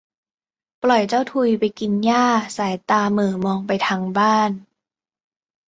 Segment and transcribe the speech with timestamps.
[0.83, 2.25] ปล่อยเจ้าทุยไปกินหญ้า
[2.57, 4.51] สายตาเหม่อมองไปทางบ้าน